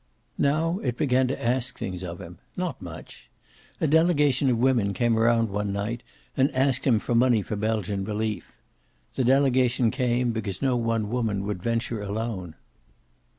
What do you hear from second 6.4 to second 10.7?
asked him for money for Belgian Relief. The delegation came, because